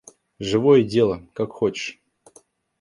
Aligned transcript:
Живое 0.39 0.81
дело, 0.81 1.21
как 1.33 1.51
хочешь! 1.51 2.01